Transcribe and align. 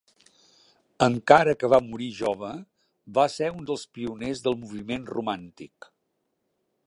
Encara 1.07 1.53
que 1.63 1.69
va 1.73 1.79
morir 1.89 2.07
jove, 2.21 2.49
va 3.19 3.27
ser 3.35 3.51
un 3.59 3.69
dels 3.71 3.85
pioners 3.99 4.43
del 4.49 4.59
moviment 4.65 5.07
romàntic. 5.19 5.91